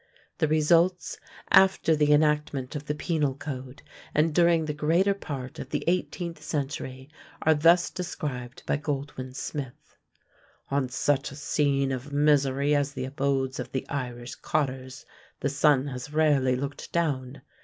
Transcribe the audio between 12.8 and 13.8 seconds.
the abodes of